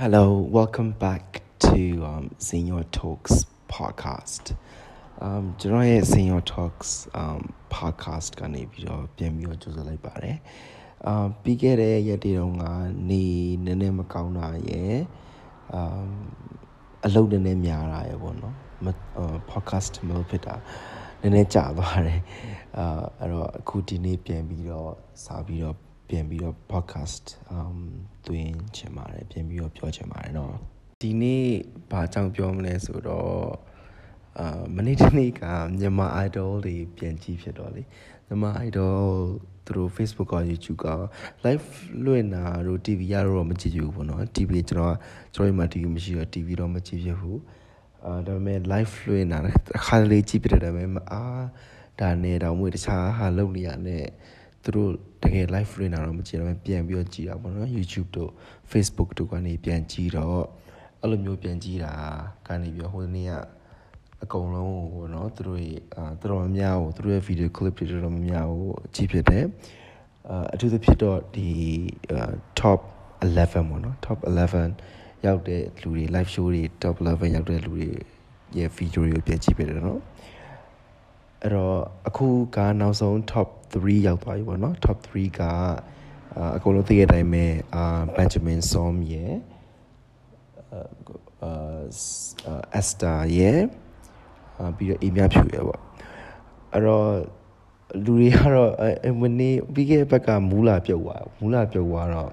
[0.00, 4.44] Hello, welcome back to um, Senior Talks podcast.
[5.24, 6.90] Um ကျွန်တော်ရဲ့ Senior Talks
[7.22, 7.40] um
[7.76, 10.36] podcast ကနေပြီးတော့ပြန်ပြီးတော့ကြိုဆိုလိုက်ပါတယ်။
[11.10, 12.64] um ပြီးခဲ့တဲ့ရက်တွေတုန်းက
[13.10, 13.24] နေ
[13.64, 14.96] နည်းနည်းမကောင်းတာရယ်
[15.78, 16.10] um
[17.04, 18.54] အလုပ်နည်းနည်းများတာရယ်ပေါ့နော်။
[19.50, 20.54] podcast မလုပ်ဖြစ်တာ
[21.20, 22.20] နည်းနည်းကြာသွားတယ်။
[22.78, 24.92] အာအဲ့တော့အခုဒီနေ့ပြန်ပြီးတော့
[25.24, 25.76] စာပြီးတော့
[26.07, 27.25] ပြန်ပြီးတော့ podcast
[27.55, 27.77] um
[28.27, 30.53] သွင်းချင်ပါတယ်ပြန်ပြီးတော့ပြောချင်ပါတယ်เนาะ
[31.01, 31.45] ဒီနေ့
[31.91, 33.33] ဘာကြောင့်ပြောမလဲဆိုတော့
[34.39, 35.41] အာမနေ့တနေ့က
[35.79, 37.81] မြန်မာ idol တွေပြန်ကြည့်ဖြစ်တော့လေ
[38.27, 39.03] မြန်မာ idol
[39.65, 40.87] သူတို့ Facebook က YouTube က
[41.45, 41.67] live
[42.05, 44.95] လွှင့်တာတို့ TV ရတော့မကြည့်ဘူးပေါ့နော် TV ကျွန်တော်
[45.33, 47.39] ကျွန်တော်မှ TV မရှိတော့ TV တော့မကြည့်ဖြစ်ဘူး
[48.05, 49.37] အာဒါပေမဲ့ live လွှင့်တာ
[49.79, 51.23] အခါလေးကြည့်ပြတယ်ဒါပေမဲ့အာ
[51.99, 54.05] ဒါနဲ့တော့မွေတခြားဟာလုပ်နေရတဲ့
[54.62, 54.90] သူတို့
[55.22, 58.30] တကယ် live လွှင့်တာတော့မကြည့်တော့ပြန်ပြီးတော့ကြည့်တာပေါ့နော် YouTube တို့
[58.70, 60.44] Facebook တို့ကနေပြန်ကြည့်တော့
[61.02, 61.92] အဲ့လိုမျိုးပြန်ကြည့်တာ
[62.48, 63.32] ကနေပြီးဟိုနေ့က
[64.22, 65.60] အကုန်လုံးဟိုနော်သူတို့
[65.96, 69.44] အာတော်တော်များများဟိုသူတို့ရဲ့ video clip တွေတော်တော်များများဟိုကြည့်ဖြစ်တယ်
[70.30, 71.48] အာအထူးသဖြင့်တော့ဒီ
[72.60, 72.80] top
[73.22, 74.18] 11ပေါ့နော် top
[74.68, 77.88] 11ရောက်တဲ့လူတွေ live show တွေ top 11ရောက်တဲ့လူတွေ
[78.58, 80.00] ရဲ့ video တွေကိုပြန်ကြည့်ဖြစ်တယ်နော်
[81.42, 81.76] အဲ့တော့
[82.08, 85.42] အခုကနောက်ဆုံး top 3ရောက်သွားပြီပေါ့နော် top 3က
[86.56, 87.44] အကုန်လုံးသိတဲ့အတိုင်းပဲ
[87.74, 87.84] အာ
[88.16, 89.34] Benjamin Som ရဲ့
[91.42, 91.78] အာ
[92.76, 93.60] အစတာရဲ့
[94.58, 95.80] အာပြီးတော့အေးမြဖြူရဲ့ပေါ့
[96.72, 97.08] အဲ့တော့
[98.04, 98.72] လူတွေကတော့
[99.20, 102.32] မနေ့ပြီးခဲ့တဲ့ဘက်ကမူလာပြုတ်သွားမူလာပြုတ်သွားတော့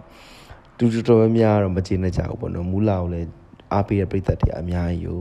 [0.77, 3.29] တူတူတော်များတော့မကျေနပ်ကြဘူးပေါ့နော်မူလာကိုလည်း
[3.73, 5.19] အားပေးတဲ့ပြည်သက်တွေအများကြီးကို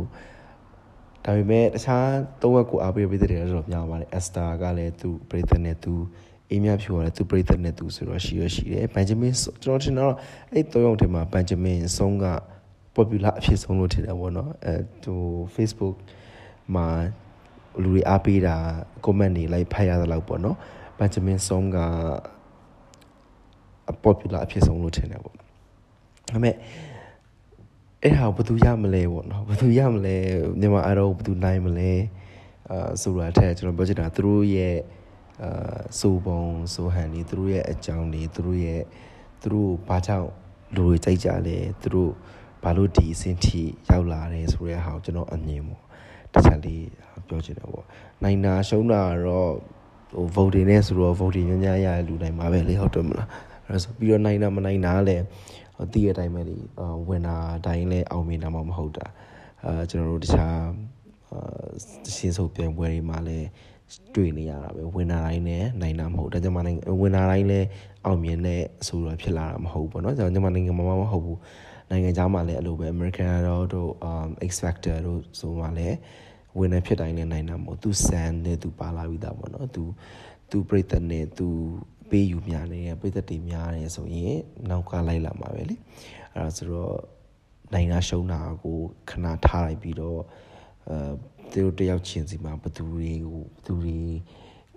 [1.25, 2.09] ဒါပေမဲ့တခြား
[2.43, 5.95] သုံးဝက်ကိုအားပေးပေးတဲ့တွေတော့များပါတယ်အက်စတာကလည်းသူပြိသက်နဲ့သူ
[6.51, 10.15] အေးမြဖြူကလည်းသူပြိသက်နဲ့သူဆိုတော့ရှိရရှိတယ်ဘန်ဂျမင်ကျွန်တော်ထင်တော့
[10.53, 12.27] အဲ့သုံးယောက်ထဲမှာဘန်ဂျမင်ဆုံးက
[12.97, 14.75] popular အဖြစ်ဆုံးလို့ထင်တယ်ပေါ့နော်အဲ
[15.05, 15.15] သူ
[15.55, 15.97] Facebook
[16.75, 16.87] မှာ
[17.83, 18.57] လူတွေအားပေးတာ
[19.05, 20.57] comment တွေလိုက်ဖတ်ရသလောက်ပေါ့နော်
[20.99, 21.79] ဘန်ဂျမင်ဆုံးက
[24.05, 25.43] popular အဖြစ်ဆုံးလို့ထင်တယ်ပေါ့ဒါ
[26.29, 26.55] ပေမဲ့
[28.05, 30.17] အဲ့ဟာဘယ်သူရမလဲပေါ့နော်ဘယ်သူရမလဲ
[30.61, 31.93] မြန်မာအရောဘယ်သူနိုင်မလဲ
[32.71, 34.77] အာဆိုတာတဲ့ကျွန်တော်ပြောချင်တာသူတို့ရဲ့
[35.43, 36.41] အာစိုးပုံ
[36.75, 38.83] စိုးဟန်တွေသူတို့ရဲ့အကြောင်းတွေသူတို့ရဲ့
[39.43, 40.29] သူတို့ဘာကြောင့်
[40.75, 42.11] လူတွေကြိုက်ကြလဲသူတို့
[42.63, 45.83] ဘာလို့ဒီအဆင့်ထိရောက်လာတယ်ဆိုတဲ့ဟာကိုကျွန်တော်အမြင်ပေါ့
[46.33, 46.87] တစ်ချက်လေး
[47.29, 47.85] ပြောချင်တယ်ပေါ့
[48.23, 49.51] နိုင်နာရှုံးတာတော့
[50.15, 53.29] ဟို voting နဲ့ဆိုတော့ voting များများရတဲ့လူတိုင်းမှာပဲလေဟုတ်တယ်မလား
[53.68, 55.24] အဲ့ဆိုပြီးတော့နိုင်နာမနိုင်နာလည်း
[55.94, 56.56] တည်ရတိုင်းပဲလေ
[57.10, 59.06] ဝင်တာတိုင်းလည်းအောင်မြင်တာမှမဟုတ်တာ
[59.66, 60.58] အာကျွန်တော်တို့တခြား
[61.32, 61.68] အာ
[62.16, 63.48] ရှင်းစုပ်ပြန်ပွဲတွေမှာလည်း
[64.16, 67.68] တွေ့နေရတာပဲဝင်တာတိုင်းလည်းနိုင်တာမဟုတ်ဒါကြောင့်မနိုင်ဝင်တာတိုင်းလည်း
[68.06, 71.40] အောင်မြင်တဲ့အဆိုတော့ဖြစ်လာတာမဟုတ်ဘူးเนาะကျွန်တော်နိုင်ငံမှာမဟုတ်ဘူး
[71.90, 75.98] နိုင်ငံခြားမှာလည်းအဲ့လိုပဲ American Idol တို့ um X Factor တို့ဆိုမှလည်း
[76.58, 79.84] ဝင်နေဖြစ်တိုင်းလည်းနိုင်တာမဟုတ်သူစံနဲ့သူပါလာပြီးသားပေါ့နော်သူ
[80.50, 81.48] သူပြိတ္တနဲ့သူ
[82.10, 84.36] ပေးယူများနေတယ်ပြိတ္တတွေများတယ်ဆိုရင်
[84.70, 85.76] နောက်ကလိုက်လာမှာပဲလေ
[86.34, 86.96] အဲ့ဒါဆိုတော့
[87.74, 88.78] နိုင်တာရှုံးတာကို
[89.10, 90.20] ခဏထားလိုက်ပြီးတော့
[90.90, 90.98] အဲ
[91.52, 93.98] သူတို့တယောက်ချင်းစီမှာဘသူတွေကိုဘသူတွေ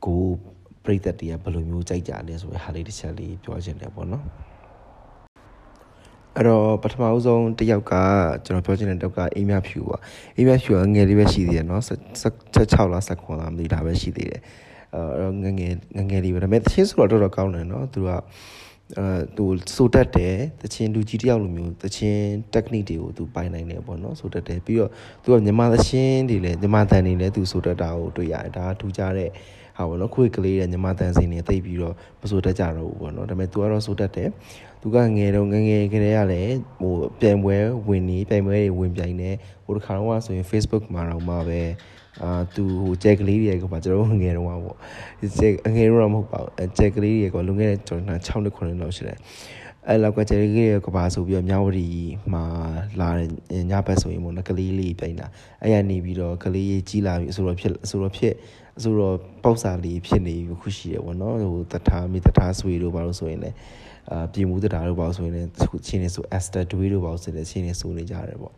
[0.05, 0.23] ကို
[0.85, 4.25] ပြိတ္တတွေကဘယ်လိုမျိုးကြိုက်ကြလဲဆိုရင်ဟာလေးတစ်ချက်လေးပြောချင်တယ်ပေါ့နော်
[6.37, 7.95] အဲ့တော့ပထမအဆုံးတယောက်က
[8.45, 9.99] ကျွန်တော်ပြောချင်တဲ့တောက်ကအေးမြဖြူပါ
[10.37, 11.83] အေးမြဖြူကငယ်လေးပဲရှိသေးတယ်เนาะ
[12.33, 14.76] 16လား19လားမသိတာပဲရှိသေးတယ်အဲ့တော့
[15.43, 18.11] ငငယ်ငငယ်လေးပဲဒါပေမဲ့တချင်းဆိုတော့တော်တော်ကောင်းတယ်เนาะသူက
[18.99, 19.07] အဲ
[19.37, 19.45] သူ
[19.77, 22.23] စိုးတတ်တယ်တချင်းလူကြီးတယောက်လိုမျိုးတချင်း
[22.55, 24.91] technique တွေကိုသူပိုင်နိုင်တယ်ပေါ့နော်စိုးတတ်တယ်ပြီးတော့
[25.23, 29.31] သူကမြန်မာသချင်းတွေလည်းမြန်မာတန်တွေလည်းသူစိုးတတ်တာကိုတွေ့ရတယ်ဒါကထူးခြားတဲ့
[29.77, 34.29] ဟာပေါ့နော်ခွေကလေးတဲ့မြန်မာတန်စင်တွေတိတ်ပြီးတော့မစိုးတတ်ကြတော့ဘူးပေါ့နော်ဒါပေမဲ့သူကတော့စိုးတတ်တယ်
[34.81, 37.57] သူကငယ်တော့ငငယ်ကလေးကလည်းဟိုပြိုင်ပွဲ
[37.89, 39.31] ဝင်နေပြိုင်ပွဲတွေဝင်ပြိုင်နေ
[39.65, 41.63] ဟိုတစ်ခါတော့ဆိုရင် Facebook မှာတော့မှပဲ
[42.24, 44.78] အာသူဟိုကြက်ကလေးတွေကပါကျွန်တော်ငယ်တော့ပေါ့
[45.38, 49.20] ကြက်ငယ်တော့မဟုတ်ပါဘူးကြက်ကလေးတွေကလွန်ခဲ့တဲ့ကျွန်တော်6နှစ်9နှစ်လောက်ရှိတယ်
[49.88, 51.88] အဲ့လောက်ကကြက်ကလေးတွေကပါဆိုပြီးတော့မြဝတီ
[52.34, 52.44] မှာ
[53.00, 53.30] လာတဲ့
[53.72, 55.28] ညဘက်ဆိုရင်ပေါ့နော်ကလေးလေးပြိုင်တာ
[55.64, 58.34] အဲ့ရနေပြီးတော့ကလေးကြီးလာပြီဆိုတော့ဖြစ်ဆိုတော့ဖြစ်
[58.84, 63.56] ဆိုတော့ပေါက်စာလေးဖြစ်နေပြီခုရှိရပေါ့နော်ဟိုတထားမိတထားဆွေတို့ဘာလို့ဆိုရင်လည်း
[64.12, 65.50] အာပြည်မှုတတာတို့ပေါ့ဆိုရင်လည်း
[65.88, 68.54] ချင်းနေဆို Esther Dway တို့ပေါ့ဆိုရင်ချင်းနေဆိုနေကြတယ်ပေါ့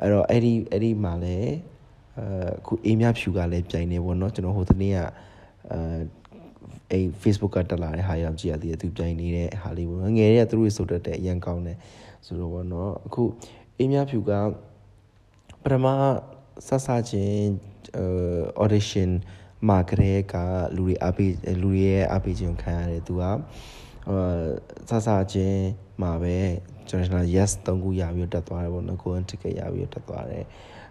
[0.00, 1.52] အဲ့တော့အဲ့ဒီအဲ့ဒီမှာလည်း
[2.18, 2.22] အ
[2.66, 4.98] ခုအေးမြဖြူကလည်းပြိုင်နေပေါ့နော်ကျွန်တော်ဟိုတနေ့က
[5.72, 5.80] အဲ
[6.90, 11.78] အဲ့ Facebook ကတက်လာတဲ့ဟာရအောင်ကြည့်ရသေးတယ်သူပြိုင်နေတဲ့ဟာလေးပေါ့ငယ်တွေကသူတို့ဆိုတတ်တဲ့အရန်ကောင်းတယ်
[12.26, 13.22] ဆိုတော့ပေါ့နော်အခု
[13.78, 14.30] အေးမြဖြူက
[15.62, 15.86] ပထမ
[16.66, 17.50] ဆဆချင်း
[17.96, 18.06] အဲ
[18.62, 19.10] audition
[19.68, 20.34] မှာကလေးက
[20.76, 23.34] လူတွေအားပေးလူတွေရဲ့အားပေးခြင်းခံရတယ်သူကအာ
[24.88, 25.66] စစချင်း
[26.02, 26.36] မှာပဲ
[26.88, 30.46] ကျွန်တော် yes 3ခုရပြီးတက်သွားတယ်ပေါ့နော် golden ticket ရပြီးတက်သွားတယ်အဲ့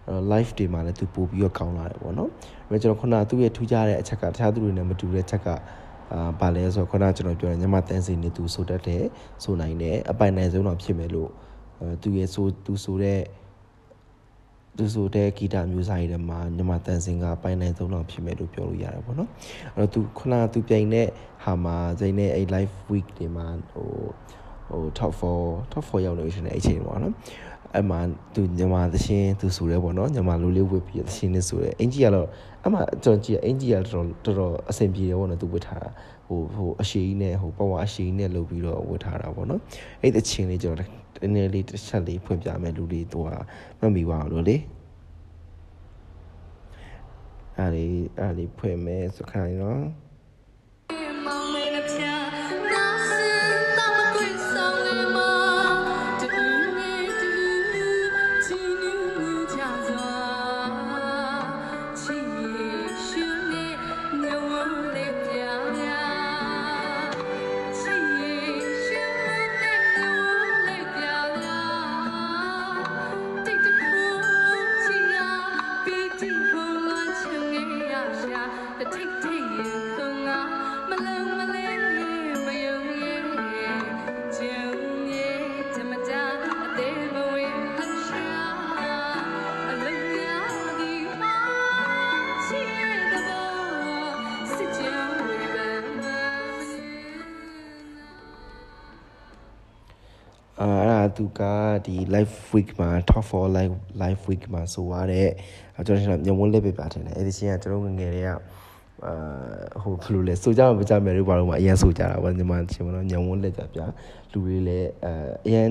[0.08, 5.48] တော့ live တွေမှာလည်းသူပို့ပြီးတော့ကောင်းလာတယ်ပေါ့နော်။ဒါပေမဲ့ကျွန်တော်ခုနကသူ့ရဲ့ထူးခြားတဲ့အချက်ကတခြားသူတွေနဲ့မတူတဲ့အချက်က
[6.12, 9.04] အာဘာလဲဆိုတော့ခုနကကျွန်တော်ပြောတယ်ညမတန်းစီနေသူဆိုတတ်တယ်
[9.42, 11.30] ဆိုနိုင်တယ်အပိုင်နိုင်ဆုံးတော့ဖြစ်မယ်လို့
[11.80, 13.20] အဲသူရဲ့ဆိုသူဆိုတဲ့
[14.76, 19.30] သူဆိုတဲ့ဂီတမျိုးစားတွေမှာညမတန်းစင်ကပိုင်နိုင်ဆုံးတော့ဖြစ်မယ်လို့ပြောလို့ရတယ်ပေါ့နော်
[19.76, 21.08] အဲ့တော့သူခုနကသူပြိုင်တဲ့
[21.44, 23.88] ဟာမှာဇိန်နဲ့အဲ့ live week တွေမှာဟို
[24.68, 27.14] ဟို top 4 top 4ရောက်နေရှင်တဲ့အချိန်ပေါ့နော်
[27.76, 28.00] အဲ့မှာ
[28.34, 32.28] သူညမာသရှင်သူဆိုရဲပေါ့နော်ညမာလိုလေးဝတ်ပြီးသရှင်နဲ့ဆိုရဲအင်ကြီးကတော့
[32.62, 35.90] အဲ့မှာကျွန်တော်ကြည့်အင်ကြီးကတော်တော်တော်အဆင်ပြေတယ်ပေါ့နော်သူဝတ်ထားတာ
[36.26, 39.60] ဟိုဟိုအရှိကြီးနဲ့ဟိုပဝါအရှိကြီးနဲ့လုပ်ပြီးတော့ဝတ်ထားတာပေါ့နော်
[40.02, 43.28] အဲ့တချင်းလေးကျွန်တော်တနည်းလေးတစ်ချက်လေးဖွင့်ပြမယ်လူတွေသူက
[43.80, 44.56] မမိပါဘူးလို့လေ
[47.56, 47.86] အဲ့ဒီ
[48.18, 50.05] အဲ့ဒီဖွင့်မယ်ဆိုခိုင်းနော်
[101.16, 101.40] သူက
[101.86, 105.28] ဒီ live week မှာ top 4 live live week မှာဆိုရတဲ့
[105.86, 113.80] ကျွန်တော်ညဝန်းလက်ပြပြထင်တယ်အဲ့ဒီချင်းကကျွန်တော်ငငယ်တွေကအာဟိုဘယ်လိုလဲဆိုကြမကြမယ်လို့ဘာလို့မအရင်ဆိုကြတာဗောညီမချင်းဗောနော်ညဝန်းလက်ကြပြ
[114.32, 115.12] လူတွေလည်းအဲ
[115.46, 115.68] အရင်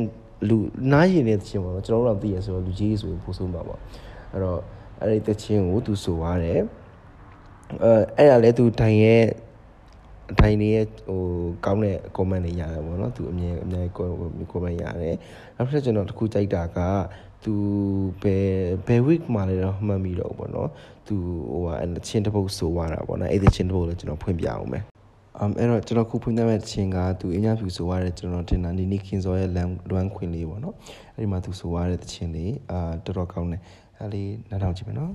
[0.47, 0.57] လူ
[0.91, 3.77] နားရင်တဲ့ချင်းဗောနော်ကျွန်တော်တို့တော့သိရဆိုတော့လူကြီးဆိုရင်ပို့ဆုံးပါဗော
[4.31, 4.59] အဲ့တော့
[5.01, 6.59] အဲ့ဒီတချင်းကိုသူဆိုရတယ်
[7.83, 9.23] အဲအဲ့ဒါလည်းသူတိုင်ရဲ့
[10.31, 11.21] အထိုင်နေရဲ့ဟို
[11.65, 13.85] ကောင်းတဲ့ comment တွေရတယ်ပေါ့နော်သူအမြင်အမြင်
[14.51, 15.15] comment ရတယ်
[15.55, 16.79] နောက်တစ်ကျွန်တော်တခုကြိုက်တာက
[17.43, 17.53] သူ
[18.21, 18.49] ဘယ်
[18.87, 20.69] ဘယ် week မှာလဲတော့မှတ်မိတော့ပေါ့နော်
[21.07, 21.15] သူ
[21.51, 21.73] ဟိုဟာ
[22.07, 24.83] ချင်းတစ်ပုတ်ဆိုရတာပေါ့နော်အဲ့ဒီချင်းတစ်ပုတ်လည်းကျွန်တော်ဖွင့်ပြအောင်မယ်
[25.39, 30.75] အမ်အဲ့တော့ကျွန်တော်ခုဖွင့်ပြမဲ့ချင်းကသူအညာဖြူဆိုရတဲ့ကျွန်တော်တင်တာနီနီခင်စောရဲ့လမ်းလွမ်းခွင်လေးပေါ့နော်
[31.15, 33.61] အဲ့ဒီမှာသူဆိုရတဲ့ချင်းလေးအာတော်တော်ကောင်းတယ်
[33.99, 35.13] အဲ့လေးနားထောင်ကြည့်မယ်နော်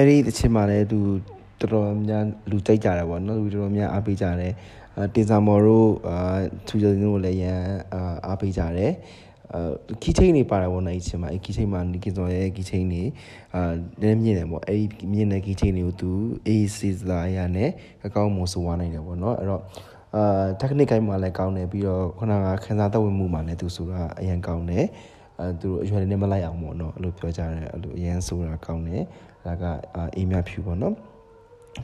[0.00, 1.00] အဲ့ဒီတစ်ချက်မှာလည်းသူ
[1.60, 4.52] တော်တော်များလူကြိုက်ကြတယ်ပေါ့နော်လူတော်တော်များအားပေးကြတယ်
[4.96, 6.16] အာတင်စာမော်တို့အာ
[6.66, 7.60] သူကျင်းတို့လည်းရန်
[7.94, 8.92] အာအားပေးကြတယ်
[9.52, 13.02] အာကီချင်းနေပါတယ်ပေါ့နော်အဲ့ချင်းမှာအဲ့ကီချင်းမှာနီကင်စော်ရဲ့ကီချင်းနေ
[13.54, 13.62] အာ
[14.02, 16.10] နည်းမြင့်တယ်ပေါ့အဲ့ဒီမြင့်တဲ့ကီချင်းတွေကိုသူ
[16.46, 17.70] အေးစီစလာရနဲ့
[18.06, 19.62] အကောင်းမို့ဆိုဝါနိုင်တယ်ပေါ့နော်အဲ့တော့
[20.16, 24.86] အာ technique ကိုင်းမှာလည်းကောင်းတယ်ပြီးတော့ခုနကခန်းစားသက်ဝင်မှုမှာလည်းသူဆိုတာအရင်ကောင်းတယ်
[25.40, 29.02] အဲသူတို့အရွယ်လေးမလိုက်အောင်ပေါ့နော်အဲ့လိုပြောကြတယ်အဲ့လိုအရင်ဆိုတာကောင်းတယ်
[29.44, 29.64] ဒါက
[30.16, 30.94] အေးမြဖြူပေါ့နော်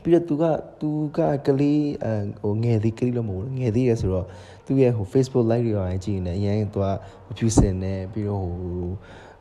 [0.03, 0.43] ပြီးတော့သူက
[0.81, 2.07] သူကကလေးအ
[2.41, 4.25] ဟိုငယ်သေးကလေးလို့မဟုတ်ဘူးငယ်သေးရဆိုတော့
[4.65, 6.85] သူရဲ့ဟို Facebook live တွေရောကြည့်နေအရင်သူက
[7.27, 8.87] မဖြူစင်နေပြီးတော့ဟို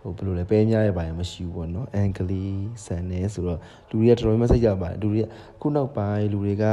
[0.02, 2.44] ဟိုဘယ်လိုလဲပဲများရဲ့ပိုင်းမရှိဘူးပေါ့နော်အန်ကလီ
[2.85, 3.58] ဆန်နေဆိုတော့
[3.90, 5.26] လူတွေကတော်တော်များများစိတ်ကြပါတယ်လူတွေက
[5.61, 6.64] ခုနောက်ပိုင်းလူတွေက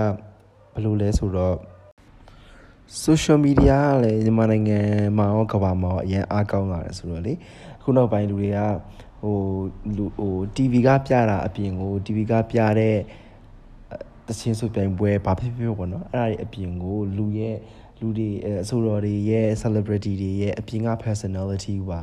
[0.73, 1.55] ဘယ်လိုလဲဆိုတော့
[3.03, 4.79] social media ကလည်းမြန်မာနိုင်ငံ
[5.17, 7.33] မှာရောကမ္ဘာမှာရောအရင်အားကောင်းလာတယ်ဆိုတော့လေ
[7.83, 8.59] ခုနောက်ပိုင်းလူတွေက
[9.23, 9.37] ဟို
[9.97, 12.97] လူဟို TV ကပြတာအပြင်ကို TV ကပြတဲ့
[14.27, 17.57] တချင်းဆိုပြိုင်ပွဲဘာဖြစ်ဖြစ်ပေါ့နော်အဲ့ဒါတွေအပြင်ကိုလူရဲ့
[17.99, 22.01] လူတွေအဆိုတော်တွေရဲ့ celebrity တွေရဲ့အပြင်က personality ပါ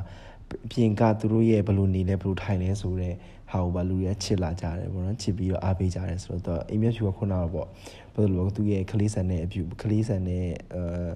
[0.71, 3.17] ပြင်ကသူတို့ရဲ့ဘယ်လိုနေလဲဘယ်လိုထိုင်လဲဆိုတော့
[3.51, 7.69] ဟာကိုပါလူတွေကချစ်လာကြတယ်ပေါ့နော်ချစ်ပြီးတော့အားပေးကြတယ်ဆိုတော့အိမ်မြဖြူကခုနကတော့ပေါ့
[8.15, 11.11] ဘယ်လိုလဲသူရဲ့ကလေးဆန်တဲ့အဖြူကလေးဆန်တဲ့အာ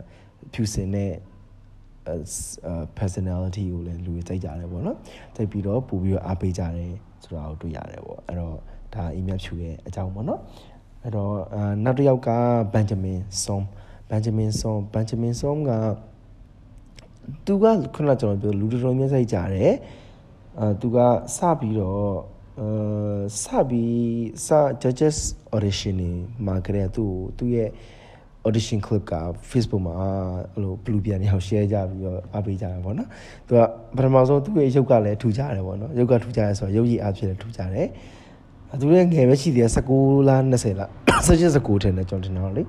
[0.52, 1.12] ဖြူစင်တဲ့
[2.98, 4.98] personality ကိုလည်းလူတွေစိတ်ကြတယ်ပေါ့နော်
[5.36, 6.92] စိတ်ပြီးတော့ပူပြီးတော့အားပေးကြတယ်
[7.24, 8.56] ဆိုတာကိုတွေ့ရတယ်ပေါ့အဲ့တော့
[8.94, 10.40] ဒါအိမ်မြဖြူရဲ့အကြောင်းပေါ့နော်
[11.02, 11.32] အဲ့တော့
[11.84, 12.28] နောက်တစ်ယောက်က
[12.72, 13.64] ဘန်ဂျမင်ဆွမ်
[14.10, 15.70] ဘန်ဂျမင်ဆွမ်ဘန်ဂျမင်ဆွမ်က
[17.46, 19.72] သူကခုနကကျွန်တော်ပြောလူတော်တော်များစိတ်ကြတယ်
[20.58, 20.98] အာသူက
[21.36, 22.10] စပြီးတော့
[22.60, 23.98] အာစပြီး
[24.46, 24.48] စ
[24.82, 25.18] judges
[25.54, 26.10] audition နေ
[26.46, 27.70] မှာကြတဲ့သူ့သူ့ရဲ့
[28.46, 29.14] audition clip က
[29.50, 33.08] Facebook မှာအဲ့လို blue ပြန်နေအောင် share ကြပြီးတော့အားပေးကြတယ်ပေါ့နော်
[33.46, 33.60] သူက
[33.96, 37.88] ပထမဆုံးသူ့ရဲ့ရုပ်ကလည်းထူကြတယ်ပေါ့နော်ရုပ်ကထူကြရဲဆိုတော့ရုပ်ရည်အားဖြင့်လည်းထူကြတယ်
[38.80, 40.90] သူလည်းငယ်ပဲရှိသေးတယ်19လား20လား
[41.26, 42.64] 16 19ထင်တယ်ကျွန်တော်ထင်တော့လေ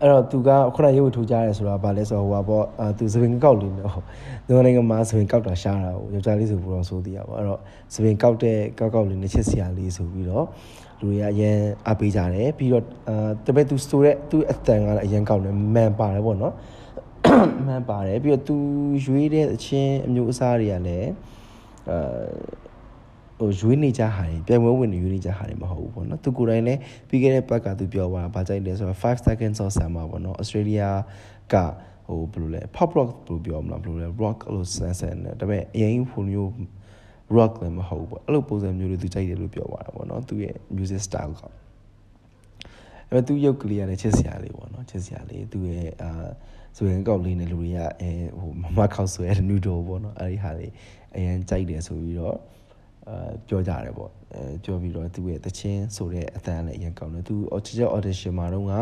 [0.00, 3.92] အဲ့တော့သူကခုနရုပ်ထူကြရဲဆိုတာဗာလဲဆိုတော့ဟိုပါပေါ့အဲသူစပင်ကောက်လေးနော်
[4.46, 7.60] ဒီနိုင်ငံမှာစပင်ကောက်တာရှားတာကိုယောက်ျားလေးဆိုပြီးတော့ဆိုသေးရပါအဲ့တော့
[7.94, 10.44] စပင်ကောက်တဲ့ကောက်ကောက်လေးနဲ့ချစ်စရာလေးဆိုပြီးတော့
[11.02, 11.56] လူတွေကအရင်
[11.86, 16.54] အားပေးကြတယ်ပြီးတော့အာတပည့်သူဆိုတဲ့သူအတန်ကလည်းအရင်ကောက်တယ်မန်ပါတယ်ပေါ့နော်
[17.66, 18.56] မန်ပါတယ်ပြီးတော့သူ
[19.04, 21.10] ရွေးတဲ့အချင်းအမျိုးအစားတွေကလည်း
[21.90, 21.98] အာ
[23.38, 30.88] ဟိုရွေးနေကြဟာတွေပြိုင်ပွဲဝင်နေရွေးနေကြဟာတွေမဟုတ်ဘူးပေါ့နော်သူကိုယ်တိုင်လည်းပြီးခဲ့တဲ့ဘက်ကသူပြောသွားတာဗာကြိုက်တယ်ဆိုတော့5 seconds of summer ပေါ့နော် Australia
[31.52, 31.54] က
[32.06, 36.50] ဟိုဘယ်လိုလဲ pop rock ဘယ်လိုပြောမလားဘယ်လိုလဲ rock လို့ဆန်းဆန်းတယ်ဒါပေမဲ့အရင်ဖုန်မျိုး
[37.36, 41.42] rock လည်းမဟုတ်ဘူးအဲ့လိုပုံစံမျိုးတွေသူကြိုက်တယ်လို့ပြောသွားတာပေါ့နော်သူရဲ့ music style က
[43.10, 46.10] အဲ့တော့သူရုပ်ကလေးကလည်းချစ်စရာလေးပေါ့နော်ချစ်စရာလေးသူရဲ့အာ
[46.76, 50.72] ဆိုရင်ကောက်လေးနဲ့လူတွေကအဲဟိုမမခောက်ဆွဲတဲ့နူဒိုပေါ့နော်အဲ့ဒီဟာလေး
[51.16, 52.36] အရင်ကြိုက်တယ်ဆိုပြီးတော့
[53.08, 58.72] အာပြောကြတယ်ပေါ့အဲပြောပြီးတော့သူ့ရဲ့တချင်းဆိုတဲ့အတန်လည်းအရင်ကောင်းတယ်သူ audition audition မှာတော့က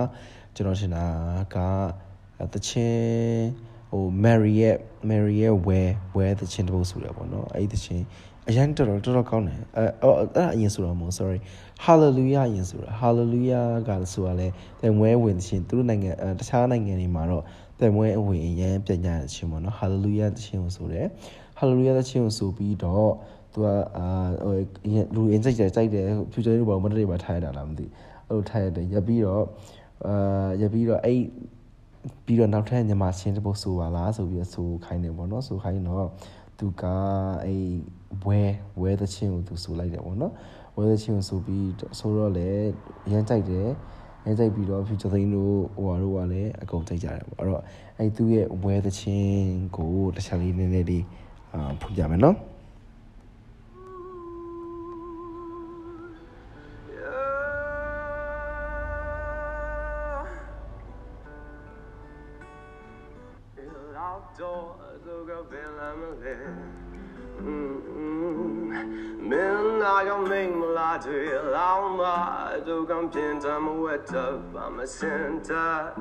[0.55, 1.05] ကျွန်တော်ထင်တာ
[1.55, 1.57] က
[2.55, 3.49] တချင်း
[3.91, 4.77] ဟို Mary ရဲ့
[5.11, 8.05] Mary ရဲ့ wear wear တချင်းတပုတ်ဆိုရပေါ့နော်အဲ့ဒီတချင်း
[8.49, 11.39] အရင်တော်တော်တော်တော်ကောင်းတယ်အဲအဲ့ဒါအရင်ဆိုတာမဟုတ် sorry
[11.85, 14.49] hallelujah အရင်ဆိုတာ hallelujah ကဆိုတာလဲ
[14.81, 17.45] တန်ဝဲဝင်ချင်းသူတို့နိုင်ငံတခြားနိုင်ငံတွေမှာတော့
[17.81, 21.07] တန်ဝဲအဝင်အရင်ပြန်ကြတဲ့ချင်းပေါ့နော် hallelujah တချင်းကိုဆိုတယ်
[21.59, 23.13] hallelujah တချင်းကိုဆိုပြီးတော့
[23.53, 23.67] သူက
[23.97, 24.07] အာ
[24.45, 24.55] ဟို
[25.15, 27.87] လူအင်စိတ်ကြိုက်တယ် future တွေဘာမှမတည်းပါထားရတာလားမသိ
[28.29, 29.45] အဲ့လိုထားရတယ်ရပြီးတော့
[30.07, 31.21] အာရပြီးတော့အဲ့
[32.27, 36.07] ပြီးတော့နောက်ထပ်ညီမချင်းတပုတ်ဆိုပါလားဆိုပြီးတော့ဆိုခိုင်းတယ်ပေါ့နော်ဆိုခိုင်းတော့
[36.59, 36.85] သူက
[37.45, 37.65] အဲ့
[38.25, 38.41] ဝဲ
[38.81, 40.33] ဝဲသချင်းကိုသူဆိုလိုက်တယ်ပေါ့နော်
[40.77, 42.49] ဝဲသချင်းကိုဆိုပြီးဆိုတော့လေ
[43.13, 43.69] ရမ်းကြိုက်တယ်
[44.25, 47.63] ရမ်းကြိုက်ပြီးတော့ future သိန်းတို့ဟိုဟာတို့ကလည်းအကုန်ကြိုက်ကြတယ်ပေါ့အဲ့တော့
[47.99, 49.45] အဲ့သူရဲ့ဝဲသချင်း
[49.77, 51.05] ကိုတခြားလေးနည်းနည်းလေး
[51.53, 52.37] အာဖွင့်ပြမယ်နော်
[73.93, 75.93] I'm a center.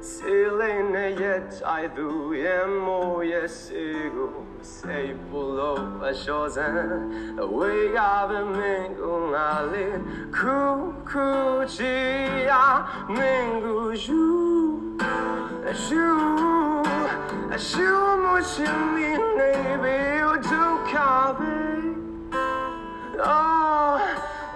[0.00, 4.46] Sailing a yet, I do, yeah, more, yes, ego.
[4.62, 7.36] Say, pull up, I chosen.
[7.52, 10.00] We got a mingle, Ali.
[10.30, 14.96] Coo, coo, chia, mingle, you.
[15.66, 16.84] A shoe,
[17.50, 20.18] a shoe, much in me, baby,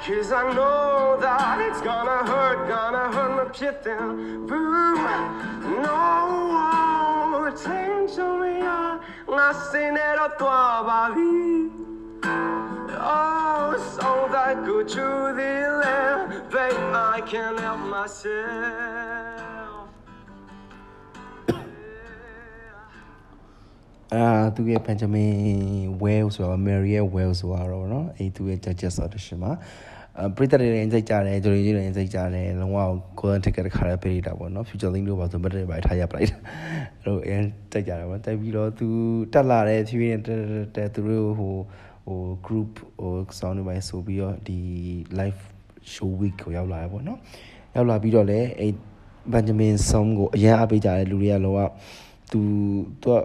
[0.05, 4.47] Cause I know that it's gonna hurt, gonna hurt my shit then.
[4.49, 4.97] Boom,
[5.81, 8.59] no, change me,
[9.31, 11.71] nas nero tua bavi.
[12.99, 19.89] Oh, so that good to the land, babe, I can't help myself.
[24.15, 28.13] Ah, tu ye Benjamin Wales or Maria Wales or ro no.
[28.19, 29.57] E tu ye judges audition ma.
[30.37, 32.79] ပရိသတ်တွေလည်းစိတ်ကြတယ်ကျွန်တော်ကြီးလည်းစိတ်ကြတယ်လုံးဝ
[33.19, 36.39] golden ticket တစ်ခါလည်းပေးတာပေါ့နော် future thing တို့ပါဆိုမတက်ပဲထားရပလိုက်တာ
[37.03, 38.87] အဲ့လိုအရင်တက်ကြတယ်ပေါ့တက်ပြီးတော့သူ
[39.33, 40.23] တက်လာတဲ့ဖြည်းဖြည်းနဲ့
[40.77, 41.55] တက်သူတို့ဟို
[42.07, 44.59] ဟို group ဟို sound တွေပဲဆိုပြီးတော့ဒီ
[45.19, 45.41] live
[45.93, 47.19] show week ကိုရောက်လာရပေါ့နော်
[47.75, 48.69] ရောက်လာပြီးတော့လည်းအဲ
[49.33, 51.61] Benjamin Song ကိုအရင်အားပေးကြတဲ့လူတွေကလုံးဝ
[52.33, 52.41] သူ
[53.01, 53.17] သူက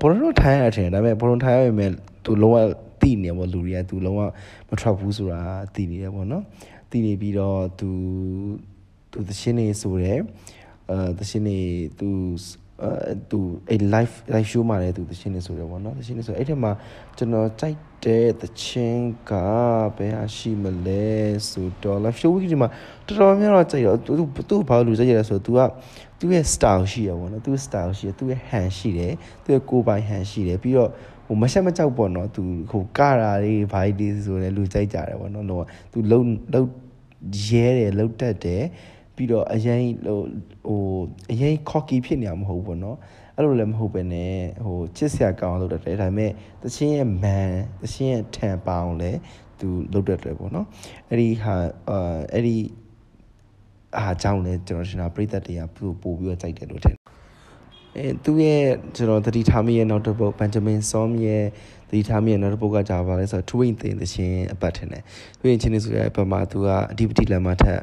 [0.00, 1.90] ဘောလုံးထိုင်ရတယ်ဒါပေမဲ့ဘောလုံးထိုင်ရပေမဲ့
[2.24, 2.56] သူလုံးဝ
[3.00, 4.20] တိနေပေါ့လူတွေကသူလုံးဝ
[4.68, 5.42] မထွက်ဘူးဆိုတာ
[5.74, 6.44] တိနေတယ်ပေါ့နော်
[6.90, 7.90] တိနေပြီးတော့သူ
[9.12, 10.20] သူသရှင်နေဆိုတယ်
[10.90, 11.58] အဲသရှင်နေ
[11.98, 12.08] သူ
[12.82, 13.38] အဲသူ
[13.70, 16.72] အဲ live live show မှာလည်းသူသရှင်နေဆိုတယ်ပေါ့နော်သရှင်နေဆိုအဲ့ထက်မှာ
[17.16, 19.32] ကျွန်တော်ကြိုက်တဲ့သချင်းက
[19.96, 21.06] ဘယ်ဟာရှိမလဲ
[21.50, 22.68] ဆိုတော့ live show ကြီးဒီမှာ
[23.06, 25.60] တော်တော်များများတော့ကြိုက်တော့သူသူဘာလို့လူကြိုက်ရလဲဆိုတော့ तू က
[26.18, 29.14] သူ့ရဲ့ style ရှိရပေါ့နော်သူ့ style ရှိရသူ့ရဲ့ hand ရှိတယ်
[29.44, 30.90] သူ့ရဲ့ကိုယ်ပိုင် hand ရှိတယ်ပြီးတော့
[31.30, 36.22] ဟဟိုမရှက်မကြောက်ပေါ့နော်သူဟိုကရာလေးဘာကြီးလေးဆိုလဲလူကြိုက်ကြတယ်ပေါ့နော်တော့သူလုံ
[36.54, 36.62] လုံ
[37.46, 38.62] ရဲတယ်လုံတက်တယ်
[39.14, 40.18] ပြီးတော့အရင်ဟို
[40.68, 40.80] ဟို
[41.32, 42.96] အရင် cocky ဖြစ်နေမှာမဟုတ်ဘူးပေါ့နော်
[43.36, 44.16] အဲ့လိုလည်းမဟုတ်ပဲね
[44.64, 46.30] ဟိုချစ်စရာကောင်းလို့တတ်တယ်ဒါပေမဲ့
[46.62, 47.50] တချင်းရဲ့ man
[47.82, 49.10] တချင်းရဲ့ထန်ပေါအောင်လဲ
[49.60, 50.66] သူလုတ်တတ်တယ်ပေါ့နော်
[51.08, 51.54] အဲ့ဒီဟာ
[51.90, 52.56] အာအဲ့ဒီ
[53.96, 56.99] အားကြောင့်လဲကျွန်တော်ရှင်တာပြိသက်တွေကပို့ပို့ပြီးတော့ကြိုက်တယ်လို့ထင်
[57.96, 58.62] အဲသူရဲ့
[58.96, 61.44] ကျွန်တော်တတိထားမိရဲ့နောက်တစ်ပုတ်ဘန်ဂျမင်ဆောမရဲ့
[61.88, 65.02] တတိထားမိရဲ့နောက်တစ်ပုတ်ကကြာပါလဲဆိုတော့ twin တင်တဲ့ရှင်အပတ်ထင်တယ်
[65.38, 67.80] သူရင်ချင်းနေဆိုရအပတ်မှာသူကအဓိပတိလမ်းမထက်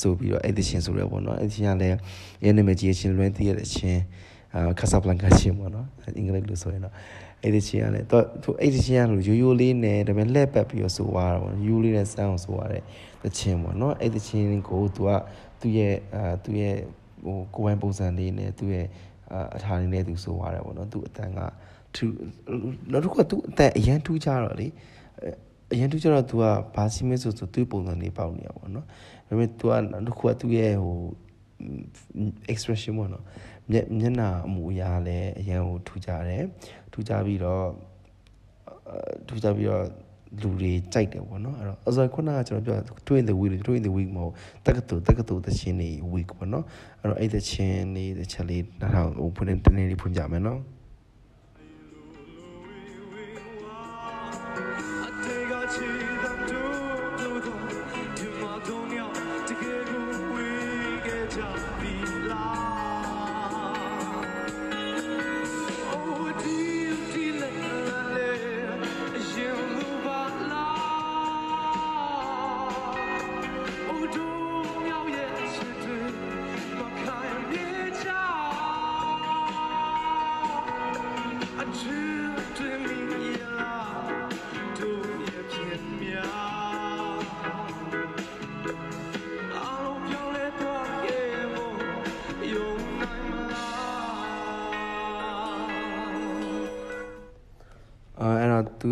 [0.00, 1.96] ဆိုပြီးတော့အဲ့ဒီရှင်ဆိုရပေါ့နော်အဲ့ဒီရှင်ကလည်း
[2.44, 3.98] ရဲနာမည်ကြီးရှင်လွှဲသိရတဲ့ရှင်
[4.54, 5.86] အာကာဆာဘလန်ကာရှင်ပေါ့နော်
[6.16, 6.94] အင်္ဂလိပ်လို့ဆိုရင်တော့
[7.42, 12.82] အဲ့ဒီချင်းကလည်းသူအဲ့ဒီချင်းကလို့ရိုးရိုးလေးနဲ့ဒါပေမဲ့လှည့်ပတ်ပြီးတော့ဆိုသွားတာပေါ့ယူလေးနဲ့စမ်းအောင်ဆိုရတဲ့
[13.22, 15.10] တချင်းပေါ့နော်အဲ့ဒီချင်းကိုသူက
[15.60, 16.76] သူ့ရဲ့အာသူ့ရဲ့
[17.24, 18.86] ဟိုကိုယ်ပိုင်ပုံစံလေးနဲ့သူ့ရဲ့
[19.55, 21.39] အထားလေးနဲ့သူဆိုသွားတယ်ပေါ့နော်သူ့အတန်က
[21.95, 22.05] သူ
[22.91, 24.67] နောက်တစ်ခုကသူ့အတန်အရန်ထူးကြတော့လေ
[25.73, 26.43] အရင်တူကျတော့ तू က
[26.75, 28.85] ဘာစီမဲဆိုဆိုသူ့ပုံစံလေးပေါက်နေရပါတော့เนาะ
[29.27, 30.97] ဒါပေမဲ့ तू ကနောက်တစ်ခုကသူ့ရဲ့ဟို
[32.53, 33.23] expression ပေါ့နော်
[33.71, 36.43] မျက်မျက်နှာအမူအရာလည်းအရင်ဟိုထူကြတယ်
[36.93, 37.65] ထူကြပြီးတော့
[39.27, 39.85] ထူကြပြီးတော့
[40.40, 44.32] လူတွေကြိုက်တယ်ပေါ့နော်အဲ့တော့အစောခုနကကျွန်တော်ပြော twin the week twin the week မဟုတ်
[44.66, 46.64] တက္ကသိုလ်တက္ကသိုလ်သချင်းတွေ week ပေါ့နော်
[47.00, 48.62] အဲ့တော့အဲ့သချင်းတွေတစ်ချက်လေး
[48.94, 50.60] နောက်ဟိုဖွင့်နေတနေ့လေးဖွင့်ကြမယ်နော်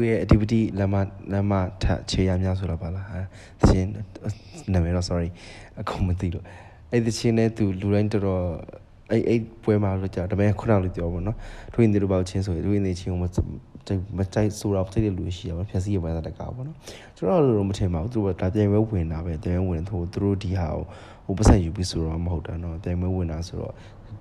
[0.08, 0.94] ရဲ့ activity လမ်းမ
[1.32, 3.20] လမ်းမထခြေရများဆိုတော့ပါလားဟာ
[3.60, 3.88] သချင်း
[4.72, 5.28] နာမည်တော့ sorry
[5.80, 6.44] အခုမသိလို့
[6.92, 8.44] အဲ့သချင်းနဲ့သူလူတိုင်းတော်တော်
[9.10, 11.36] အဲ့အဲ့ပွဲမှာလို့ကြာဒါပေမဲ့ခုနကလို့ပြောပါတော့
[11.74, 16.76] ထွေးနေတို့ပေါ့ချင်းဆိုရင်ထွေးနေချင်းကိုမမကြိုက်ဆိုတော့စိတ်တဲ့လူရှိရပါဖြက်စီးရပါတဲ့ကားပေါ့နော်
[17.16, 20.82] ကျွန်တော်တို့မထင်ပါဘူးသူတို့ကဒါပြန်ပဲဝင်တာပဲပြန်ဝင်သူသူတို့ဒီဟာကို
[21.26, 23.74] ဟိုပတ်ဆက်ယူပြီးဆိုတော့မဟုတ်တာနော်ပြန်ပဲဝင်တာဆိုတော့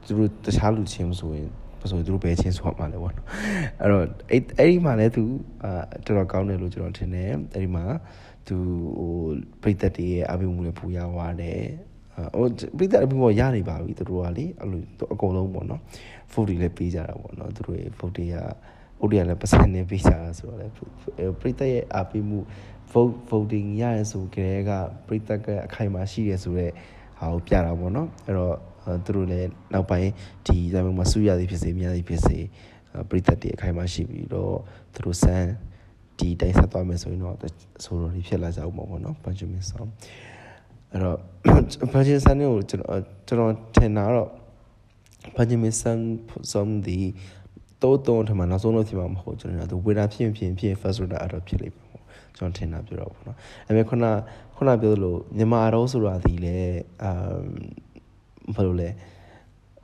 [0.06, 1.50] သူတို့တခြားလူချင်းဆိုရင်
[1.92, 3.28] ဆိုသူတို့ပဲချင်းဆွတ်မှာလဲပေါ့နော်
[3.82, 5.24] အဲ့တော့အဲ့အဲ့ဒီမှာလဲသူ
[5.64, 5.72] အာ
[6.06, 7.86] တော်တော်ကောင်းတယ်လို့ကျွန်တော်ထင်တယ်အဲ့ဒီမှာ
[8.48, 8.58] သူ
[9.00, 9.14] ဟို
[9.62, 11.62] ပြိသက်တွေရဲ့အပိမှုလည်းပူရသွားတယ်
[12.36, 12.46] ဟို
[12.78, 14.82] ပြိသက်အပိမှုရနေပါပြီသူတို့ကလေအဲ့လို
[15.14, 15.82] အကုန်လုံးပေါ့နော်
[16.32, 18.36] ဖုတ်တွေလည်းပေးကြတာပေါ့နော်သူတို့ရဲ့ဖုတ်တွေက
[19.00, 20.68] ဖုတ်တွေကလည်းပတ်စံနေပေးကြတာဆိုတော့လေ
[21.42, 22.40] ပြိသက်ရဲ့အပိမှု
[22.92, 24.72] vote voting ရရဆိုကြတဲ့က
[25.08, 26.74] ပြိသက်က အခိုင်အမာရှိရဆိုတော့
[27.20, 28.56] ဟာကိုပြတာပေါ့နော်အဲ့တော့
[29.06, 30.12] သူတို့လည်းနောက်ပိုင်း
[30.48, 32.38] ဒီဇာတ်မှာစုရသည်ဖြစ်စေမြတ်သည်ဖြစ်စေ
[33.10, 34.54] ပရိသတ်တွေအခိုင်အမာရှိပြီးတော့
[34.94, 35.50] သူတို့စမ်း
[36.20, 37.36] ဒီတိုင်းဆက်သွားမယ်ဆိုရင်တော့
[37.84, 39.90] ဆိုတော့ဒီဖြစ်လာကြအောင်ပေါ့နော် Benjamin Song
[40.92, 41.18] အဲ့တော့
[41.94, 44.30] Benjamin Song ကိုကျွန်တော်ကျွန်တော်ထင်တာတော့
[45.36, 46.02] Benjamin Song
[46.52, 46.98] Song ဒီ
[47.84, 52.04] တော့တော့ထမနောက်ဆုံးလို့ဖြစ်မှာမဟုတ်ကျွန်တော်တို့ဝေဒဖြစ်ဖြစ်ဖြစ် first order အဲ့တော့ဖြစ်လိမ့်မယ်ပေါ့
[52.38, 54.06] ကျွန်တော်ထင်တာပြောတော့ပေါ့နော်အဲ့မဲ့ခုန
[54.56, 56.58] ခုနပြောလို့မြန်မာတော့ဆိုတာဒီလေ
[57.04, 57.46] အမ်
[58.56, 58.90] ဘာလို့လဲ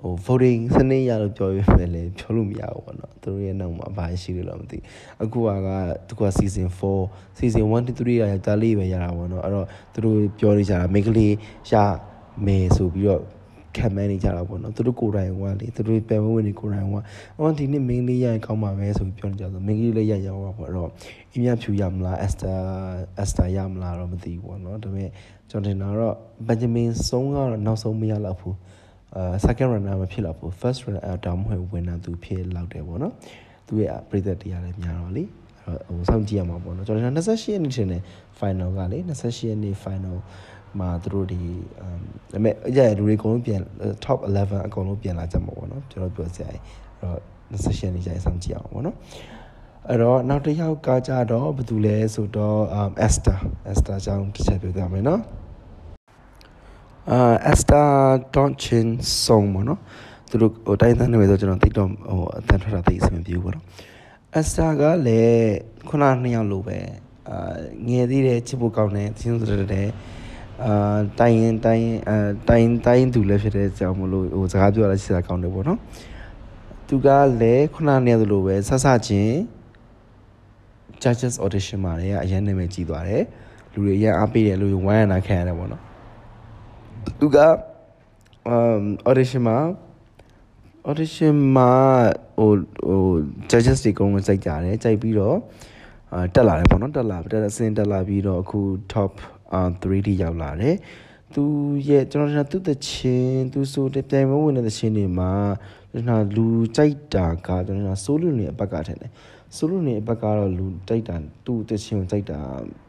[0.02, 4.78] ဟို voting စနစ်ရလို့ပြောရမယ်လေပြောလို့မရဘူးပေါ့နော်သူတို့ရဲ့နောက်မှာဘာရှိလို့လဲမသိ
[5.22, 5.70] အခုကက
[6.08, 6.68] သူက season
[7.00, 11.34] 4 season 1 2 3ရရတာလေးပဲရတာပေါ့နော်အဲ့တော့သူတို့ပြောနေကြတာမိန်းကလေး
[11.72, 11.74] ရ
[12.46, 13.24] မယ်ဆိုပြီးတော့
[13.78, 16.96] ခံမန်းနေကြတာပေါ့နော်သူတို့ကိုယ်တိုင်ကလေသူတို့ပြန်ဝင်နေကိုယ်တိုင်က
[17.40, 20.90] အော်ဒီနေ့မင်းလေးရရင်ကောင်းပါပဲဆိုပြီးပြောနေကြဆိုမင်းလေးလည်းရရအောင်ပေါ့အဲ့တော့
[21.32, 22.56] အင်းမြဖြူရမလားအက်စတာ
[23.20, 25.10] အက်စတာရမလားတော့မသိဘူးပေါ့နော်ဒါပေမဲ့
[25.54, 26.16] ကျွန်တော်ထင်တာတော့
[26.48, 28.56] ဘန်ဂျမင်ဆုံးကတော့နောက်ဆုံးမရတော့ဘူး
[29.16, 33.14] အာ second runner မဖြစ်တော့ဘူး first runner အတောင်မဟုတ် winner သူဖြစ်လောက်တယ်ပေါ့နော်
[33.68, 35.24] သူရဲ့ပြည်သက်တရားလည်းများတော့လေ
[35.88, 38.02] ဟိုစောင့်ကြည့်ရမှာပေါ့နော်ကျွန်တော်28ရက်နေ့ထင်တယ်
[38.40, 40.18] final ကလေ28ရက်နေ့ final
[40.80, 41.40] မှာသူတို့ဒီ
[41.80, 41.88] ဒါ
[42.32, 43.62] ပေမဲ့အကြရလူတွေအကုန်လုံးပြန်
[44.06, 46.60] top 11အကုန်လုံးပြန်လာကြမှာပေါ့နော်ကျွန်တော်ပြောစရာအဲ့
[47.02, 47.18] တော့
[47.52, 48.98] 28ရက်နေ့ကျရင်စောင့်ကြည့်အောင်ပေါ့နော်
[49.90, 52.60] အဲ့တော့နောက်တစ်ယောက်ကကြတော့ဘယ်သူလဲဆိုတော့
[53.06, 53.40] Esther
[53.72, 55.22] Esther အကြောင်းတစ်ချက်ပြောပြမယ်နော်
[57.12, 57.90] အာ Esther
[58.34, 58.88] Donchin
[59.24, 59.80] song ပေါ့နော်
[60.30, 63.66] သူတို့ဟိုတိုင်းသားနေပဲဆိုကျွန်တော်သိတော့ဟိုအတန်ထွက်တာသိအဆင်မပြေဘူးပေါ့နော်
[64.40, 65.54] Esther ကလည်း
[65.88, 66.78] ခုနနှစ်ယောက်လိုပဲ
[67.30, 67.56] အာ
[67.88, 69.88] ငယ်သေးတယ်ချစ်ဖို့ကောင်းတယ်သင်းစရတဲ့
[70.66, 72.18] အာတိုင်းရင်တိုင်းအာ
[72.50, 75.80] တိုင်းတိုင်းသူလည်းဖြစ်တဲ့ကြောင့်မလို့ဟိုစကားပြောရတာရှိတာကောင်းတယ်ပေါ့နော်
[76.88, 77.08] သူက
[77.42, 79.36] လည်းခုနနှစ်ယောက်လိုပဲဆဆချင်း
[81.04, 83.24] judges audition မှာလည်းအရင်နာမည်ကြီးသွားတယ်
[83.74, 85.84] လူတွေအရင်အားပေးတယ်လူတွေဝိုင်းရနာခံရတယ်ပေါ့နော်
[87.20, 87.38] သူက
[88.54, 89.58] um audition မှာ
[90.90, 91.72] audition မှာ
[92.40, 92.52] ဟို
[92.88, 93.02] ဟို
[93.50, 95.38] judges တွေကုန်းလုံးစိုက်ကြတယ်ကြိုက်ပြီးတော့
[96.14, 98.60] အာတက်လာတယ်ပေါ့နော်တက်လာတက်အစင်းတက်လာပြီးတော့အခု
[98.94, 99.12] top
[99.82, 100.76] 3D ရောက်လာတယ်
[101.34, 101.44] သူ
[101.88, 105.32] ရဲ့ကျွန်တော်တို့သူ့တချင်းသူဆိုတဲ့ပြိုင်ပွဲဝင်တဲ့တချင်းတွေမှာ
[105.92, 109.12] ကျွန်တော်လူကြိုက်တာကကျွန်တော်ဆိုးလူနေအပတ်ကထင်တယ်
[109.56, 112.40] ဆိုးလူနေအပတ်ကတော့လူကြိုက်တာသူ့တချင်းကိုကြိုက်တာ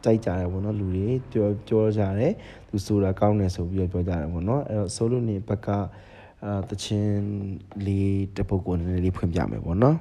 [0.03, 2.33] ကြိုက်ကြတယ်ပေါ့နော်လူတွေပြောပြောကြတယ်
[2.75, 5.67] သူဆိုတာကောင်းတယ်ဆိုပြီးတော့ပြောကြတယ်ပေါ့နော်အဲ့တော့ဆိုးလူနေအပတ်က
[6.45, 7.15] အာတချင်း
[7.85, 9.95] လေးတပုတ်ကိုနည်းနည်းလေးဖွင့်ပြမယ်ပေါ့နော်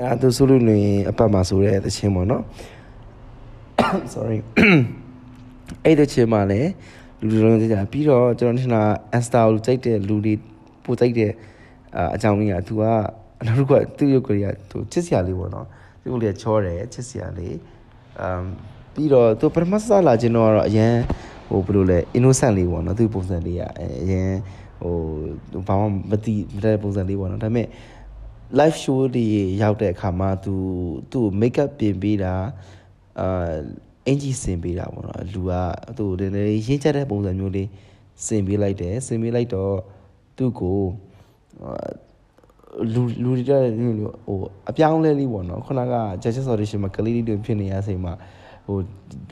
[0.00, 0.78] အဲသူဆိုလို့နေ
[1.10, 2.42] အပတ်မှာဆိုတဲ့သချင်းပေါ့နော်
[4.14, 4.38] sorry
[5.84, 6.70] အဲ့ဒီချင်းမှာလည်း
[7.20, 8.82] လူတွေလုံးကြပြီးတော့ကျွန်တော်ထင်တာ
[9.18, 10.34] Asta ကိုကြိုက်တဲ့လူတွေ
[10.84, 11.32] ပိုကြိုက်တဲ့
[12.14, 12.84] အကြောင်းကြီးကသူက
[13.46, 15.66] နောက်တစ်ခုကသူ့ရုပ်ကလေးကသူချစ်စရာလေးပေါ့နော်
[16.02, 17.56] သူ့ကလေးကချောတယ်ချစ်စရာလေး
[18.20, 18.44] အမ်
[18.94, 20.94] ပြီးတော့သူပထမစလာခြင်းတော့အရန်
[21.48, 23.62] ဟိုဘယ်လိုလဲ innocent လေးပေါ့နော်သူပုံစံလေးက
[24.02, 24.30] အရင်
[24.82, 24.94] ဟို
[25.66, 27.66] ဘာမှမသိမတဲ့ပုံစံလေးပေါ့နော်ဒါပေမဲ့
[28.58, 29.24] live show တွေ
[29.62, 30.54] ရောက်တဲ့အခါမှာသူ
[31.12, 32.34] သူ့ make up ပြင်ပေးတာ
[33.20, 33.54] အာ
[34.06, 35.52] အင်ဂျီစင်ပေးတာပေါ့နော်လူက
[35.96, 37.68] သူ့နည်းနည်းရင်းချက်တဲ့ပုံစံမျိုးလေး
[38.26, 39.74] စင်ပေးလိုက်တယ်စင်ပေးလိုက်တော့
[40.36, 40.78] သူ့ကို
[42.94, 44.38] လူလူတွေတဲ့ဟို
[44.70, 48.14] အပြောင်းလဲလေးပေါ့နော်ခုနက judges audition မှာကလေးလေးတွေဖြစ်နေရချိန်မှာ
[48.66, 48.78] ဟို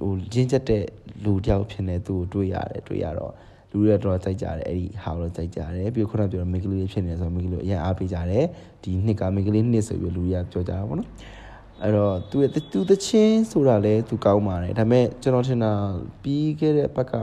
[0.01, 0.83] ဟိုရင်းချက်တဲ့
[1.25, 3.33] လူတယောက်ဖြစ်နေသူ့ကိုတွေ့ရတယ်တွေ့ရတော့
[3.71, 8.45] လူတွေတော့ကြိုက်ကြတယ်အဲ့ဒီဟာတော့ကြိုက်ကြတယ်ပြီးခုနပြောမိကလေးဖြစ်နေဆိုတော့မိကလေးအရင်အားပေးကြတယ်
[8.83, 11.09] ဒီနှစ်ကမိကလေးနှစ်ဆိုပြီးလူတွေကပြောကြတာပေါ့နော်
[11.83, 15.73] အဲ့တော့သူရဲ့သူတချင်းဆိုတာလဲသူကောင်းပါတယ်ဒါပေမဲ့ကျွန်တော်ထင်တာ
[16.23, 17.15] ပြီးခဲ့တဲ့ဘက်က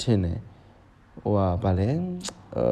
[0.00, 0.38] ထင်တယ်
[1.22, 1.88] ဟိုဟာဗာလဲ
[2.56, 2.64] အာ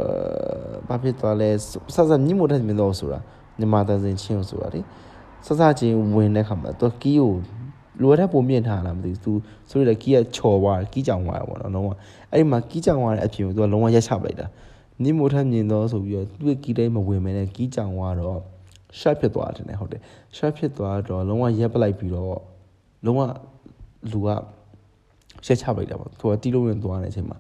[0.89, 1.49] ဘာဖြစ်သွားလဲ
[1.95, 3.19] စစမြင့်မို့တဲ့မြင်တော့ဆိုတာ
[3.59, 4.81] ညီမတန်စင်ချင်းဆိုတာလေ
[5.47, 7.33] စစချင်းဝင်တဲ့ခါမှာသူကီးကို
[8.02, 9.32] လိုအပ်တဲ့ပုံမြင့်ထားလားမသိဘူး तू
[9.70, 11.90] ဆိုရတဲ့ကီးကချော်သွားတယ်ကီးကြောင်သွားတယ်ပေါ့နော်လုံးဝ
[12.32, 14.48] အဲ့ဒီမှာကီးကြောင်သွားတဲ့အပြင်ကို तू ကလုံးဝရက်ချပလိုက်တာ
[15.04, 18.40] နိမို့ထမြင်တော့ဆိုပြီးတော့သူ့ကီးတိုင်းမဝင်မဲနဲ့ကီးကြောင်သွားတော့
[19.00, 20.02] shot ဖြစ်သွားတယ်နဲ့ဟုတ်တယ်
[20.36, 22.40] shot ဖြစ်သွားတော့လုံးဝရက်ပလိုက်ပြီးတော့
[23.06, 23.22] လုံးဝ
[24.12, 27.38] လူကရက်ချပလိုက်တာပေါ့ तू ကတီးလို့ဝင်သွားတဲ့အချိန်မှာ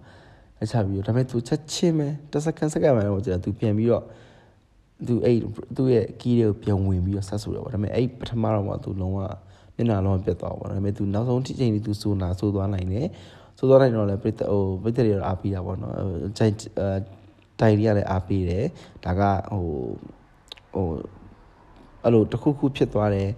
[0.60, 4.04] ရက်ချပြီးတော့ဒါပေမဲ့ तू ချက်ချင်းပဲတစ်စက္ကန့်စက္ကန့်မှတော့ကျတော့ तू ပြန်ပြီးတော့
[5.08, 5.38] သူအဲ့
[5.76, 9.19] သူ့ရဲ့ကီးတွေကိုပြန်ဝင်ပြီးတော့ဆက်ဆိုရပါဒါပေမဲ့အဲ့ပထမတော့မှ तू လုံးဝ
[9.77, 13.07] မျက်နှာလုံးပြတ်သွားပါတော့ဒါပေမဲ့ तू နောက်ဆုံးချိန်ကြီး तू စိုးနာစိုးသွားနိုင်တယ်
[13.59, 15.95] စိုးသွားနိုင်တော့လည်းပြစ်ဟိုပြစ်တွေအားပေးတာပေါ့နော်
[16.39, 16.55] ကြိုက်
[17.61, 18.65] တိုင်ရီကလည်းအားပေးတယ်
[19.05, 19.65] ဒါကဟို
[20.75, 20.89] ဟို
[22.03, 23.31] အဲ့လိုတစ်ခုခုဖြစ်သွားတယ်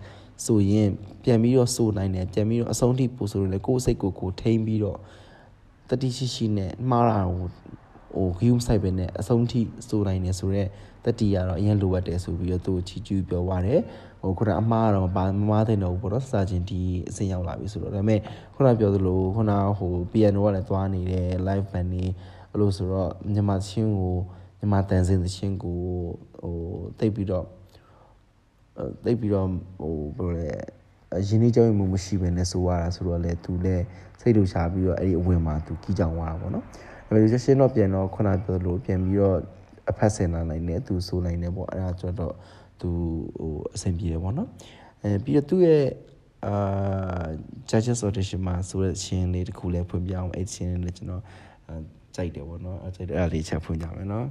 [0.46, 0.88] ဆိုရင်
[1.22, 4.98] ပြန်ပြီးတော့စိုးနိုင်တယ်ပြန်ပြီးတော့အဆုံးထိပို့ဆိုလို့လေကိုယ်စိတ်ကိုကိုထိမ့်ပြီးတော့
[5.90, 7.48] တတိရှိရှိနဲ့မှားတာဟို
[8.14, 10.68] ဟိုဂီယုံဆိုင်ပဲနဲ့အဆုံးထိစိုးနိုင်တယ်ဆိုတော့
[11.04, 13.80] တတိရတော့အရင်လိုအပ်တယ်ဆိုပြီးတော့သူ့ကိုချီကျူးပြောသွားတယ်
[14.22, 18.20] ဟိုခုနအမှားတော့ဘာမမားတဲ့တော့ဘောတော့စာချင်းဒီအစင်ရောက်လာပြီဆိုတော့ဒါပေမဲ့
[18.54, 22.04] ခုနပြောသလိုခုနဟို piano ကလည်းသွားနေတယ် live band နေ
[22.50, 24.14] အဲ့လိုဆိုတော့မြန်မာချင်းကို
[24.58, 25.80] မြန်မာတန်စင်သချင်းကို
[26.42, 26.56] ဟို
[26.98, 27.46] တိတ်ပြီးတော့
[29.04, 29.48] တိတ်ပြီးတော့
[29.80, 30.48] ဟိုဘယ်လိုလဲ
[31.28, 33.84] ရင်းနှီးကြောင်းမှုမရှိဘဲနဲ့ဆိုရတာဆိုတော့လေသူလည်း
[34.20, 36.64] စိတ်တူချပြီးတော့အဲ့ဒီအဝင်မှာသူကြီးကြောင်သွားတာပေါ့နော်
[37.06, 39.38] အဲ့လိုရှင်းတော့ပြန်တော့ခုနပြောလို့ပြန်ပြီးတော့
[39.90, 42.34] အဖက်ဆင်လာနိုင်တယ်သူဆိုနိုင်တယ်ပေါ့အဲ့ဒါကျွန်တော်
[42.80, 42.90] သူ
[43.38, 44.48] ဟိုအဆင်ပြေတယ်ပေါ့နော်
[45.02, 45.84] အဲပြီးတော့သူ့ရဲ့
[46.46, 47.26] အာ
[47.70, 51.22] judges audition မှာဆိုတဲ့ချင်းလေးတစ်ခုလည်းဖွင့်ပြအောင်အဲ့ချင်းလေးကျွန်တော်
[52.14, 54.26] ကြိုက်တယ်ပေါ့နော်အဲ့ကြိုက်တယ်အဲ့ဒါလေးချက်ဖွင့်ကြမယ်နော်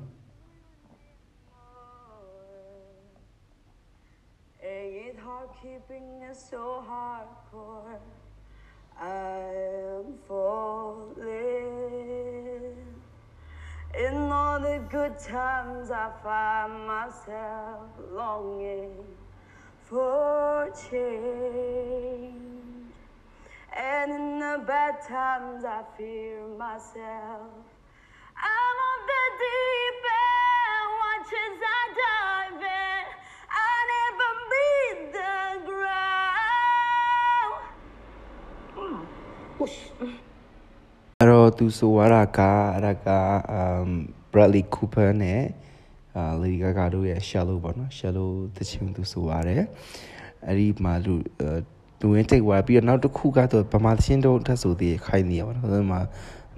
[14.95, 18.95] good times I find myself longing
[19.83, 22.39] for change.
[23.75, 27.51] And in the bad times I fear myself.
[28.39, 33.03] I'm on the deep end, watch as I dive in.
[33.51, 37.55] I never meet the ground.
[38.79, 39.91] Hello, to Whoosh.
[41.19, 44.07] Hello, 读书瓦拉嘎，那个，嗯。
[44.35, 45.41] Bradley Cooper နဲ့
[46.17, 49.63] အာ Lady Gaga တို့ရဲ့ Shallow ပေါ့နော် Shallow တချင်သူဆိုရတယ်
[50.47, 51.13] အဲ့ဒီမှာလူ
[51.99, 55.99] သူဝင်တိတ်သွားပြီးတော့နောက်တစ်ခုကတော့ဗမာသချင်းတို့ထပ်ဆိုသေးခိုင်းနေရပါတော့အဲ့မှာ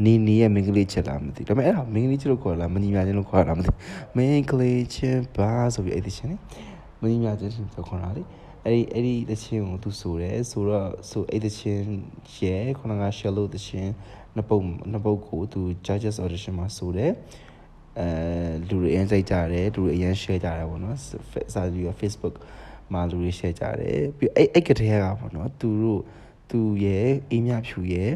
[0.06, 3.72] နီနီရဲ့မင်္ဂလိချက်လားမသိဒါပေမဲ့အဲ့ဒါမင်္ဂလိချက်လို့ခေါ်လားမညီမြချင်းလို့ခေါ်တာမသိ
[4.18, 6.30] မင်္ဂလိချက်ပါဆိုပြီးအဲ့ဒီချင်း
[7.02, 8.24] မညီမြချင်းဆိုခေါ်တာလေ
[8.66, 11.86] အဲ့ဒီအဲ့ဒီတချင်းကိုသူဆိုတယ်ဆိုတော့ဆိုအဲ့ဒီချင်း
[12.40, 13.92] ရဲ့ခုနက shallow တချင်း
[14.36, 17.12] နှစ်ပုတ်နှစ်ပုတ်ကိုသူ judges audition မှာဆိုတယ်
[18.00, 18.08] အဲ
[18.70, 20.98] လူတွေအရင်စိတ်ကြတယ်လူတွေအရင် share ကြတယ်ပေါ့နော်
[21.54, 22.36] စာကြည့်ရ Facebook
[22.94, 26.02] မှာလူတွေ share ကြတယ်ပြီးအဲ့အဲ့ကတည်းကပေါ့နော်သူတို့
[26.50, 28.12] သူရဲ့အေးမြဖြူရဲ့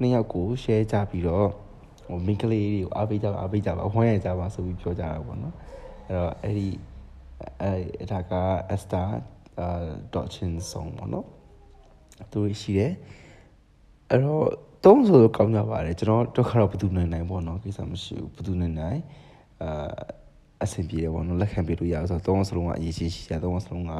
[0.00, 1.48] နှစ်ယောက်ကို share ကြပြီးတော့
[2.06, 5.54] ဟိုမိန်းကလေးတွေကိုအားပေးကြပါအားပေးကြပါဝမ်းရကြပါဆိုပြီးပြောကြတာပေါ့နော်
[6.08, 6.68] အဲ့တော့အဲ့ဒီ
[7.60, 8.32] အဲ့ဒါက
[8.74, 9.08] Esther
[9.60, 9.68] အာ
[10.12, 11.26] Dotchin song ပေါ့နော်
[12.32, 12.92] သူရှိတယ်
[14.14, 14.46] အဲ့တော့
[14.84, 19.00] သုံးဆိုတော့ကောင်းကြပါတယ်ကျွန်တော်တော့ခါတော့ဘယ်သူနိုင်နိုင်ပေါ့နော်ကိစ္စမရှိဘူးဘယ်သူနိုင်နိုင်
[19.62, 19.70] အာ
[20.64, 23.92] အဆင်ပြေတယ်ပေါ့နော်လက်ခံပြလို့ရအောင်ဆိုတော့သုံးစလုံးကအရေးကြီးရှိတယ်သုံးစလုံးက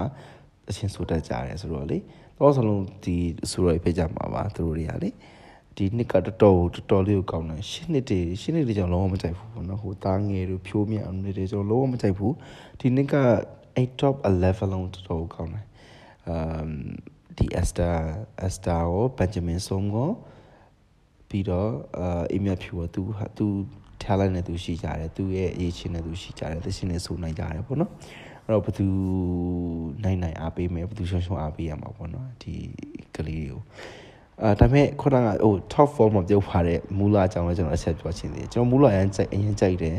[0.68, 1.98] အချင်းဆိုတတ်ကြတယ်ဆိုတော့လေ
[2.38, 3.16] သုံးစလုံးဒီ
[3.50, 5.10] ဆိုတော့ပြကြမှာပါသူတို့တွေကလေ
[5.76, 12.34] ဒီနှစ်ကတော်တော်တော်တော်လေးကိုကောင်းတယ်ရှင်းနှစ်တည်းရှင်းနှစ်တည်းကျွန်တော်လုံးဝမကြိုက်ဘူးပေါ့နော်ဟိုသားငယ်တို့ဖြိုးမြအောင်နေတယ်ကျွန်တော်လုံးဝမကြိုက်ဘူး
[12.80, 13.16] ဒီနှစ်က
[13.76, 15.66] 8 top 11လုံးတော်တော်ကောင်းတယ်
[16.28, 16.74] အမ်
[17.38, 17.96] ဒီ Esther
[18.46, 20.10] Esther ကို Benjamin Song ကို
[21.28, 23.02] ပြီးတော့အာအိမ်မြဖြူကသူ
[23.38, 23.46] သူ
[24.02, 27.90] talent နဲ့သူရှိကြတယ်သူရဲ့အရေးချင်းနဲ့သူရှိကြတယ်သရှင်နဲ့ဆိုနိုင်ကြတယ်ပေါ့နော်
[28.44, 28.86] အဲ့တော့ဘသူ
[30.04, 32.54] နိုင်နိုင်အားပေးမယ်ဘသူရှုံရှုံအားပေးရမှာပေါ့နော်ဒီ
[33.16, 33.62] ကလေးတွေကို
[34.42, 39.96] အာဒါပေမဲ့ခုနကဟို top form မှာပြောပါတဲ့မူလာအကြောင်းလည်းကျွန်တော်အချက်ပြောချင်သေးတယ်ကျွန်တော်မူလာအရင်ကြိုက်အရင်ကြိုက်တယ်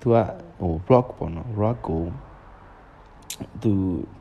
[0.00, 0.16] သူက
[0.60, 2.02] ဟို rock ပေါ့နော် rock ကို
[3.62, 3.72] သူ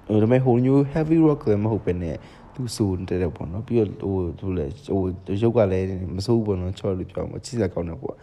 [0.08, 2.08] ဒါပေမဲ့ဟို new heavy rock လည်းမဟုတ်ပဲね
[2.56, 5.02] သူဆိုတဲ့တဲ့ပေါ့နော်ပြီးတော့ဟိုသူလည်းဟို
[5.42, 8.16] ရုပ်ကလည်းမစိုးဘူးပေါ့နော်ချော်လို့ပြောမှာချစ်စရာကောင်းတယ်ပေါ့